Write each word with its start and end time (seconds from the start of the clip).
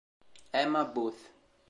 Emma 0.51 0.81
Booth 0.83 1.21